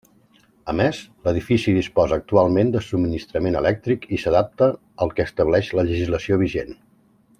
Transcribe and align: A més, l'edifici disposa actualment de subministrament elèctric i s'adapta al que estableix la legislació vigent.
A 0.71 0.73
més, 0.77 1.01
l'edifici 1.27 1.73
disposa 1.75 2.17
actualment 2.21 2.73
de 2.77 2.81
subministrament 2.85 3.59
elèctric 3.61 4.09
i 4.17 4.19
s'adapta 4.25 4.71
al 5.07 5.15
que 5.21 5.27
estableix 5.31 5.71
la 5.81 5.85
legislació 5.91 6.41
vigent. 6.47 6.75